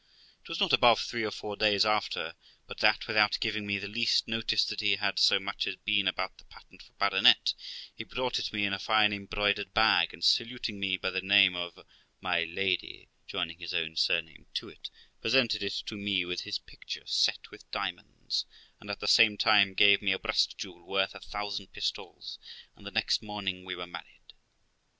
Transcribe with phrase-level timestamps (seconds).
[0.41, 2.33] It was not above three or four days after,
[2.65, 6.07] but that, without giving me the least notice that he had so much as been
[6.07, 7.53] about the patent for baronet,
[7.95, 11.55] he brought it me in a fine embroidered bag, and saluting me by the name
[11.55, 11.79] of
[12.19, 14.89] my Lady (joining his own surname to it),
[15.21, 18.47] presented it to me with his picture set with diamonds,
[18.79, 22.39] and at the same time gave me a breast jewel worth a thousand pistoles,
[22.75, 24.33] and the next morning we were married.